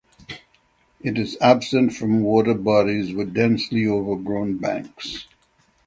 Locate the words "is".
1.19-1.37